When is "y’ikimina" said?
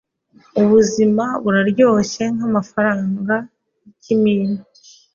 3.83-4.61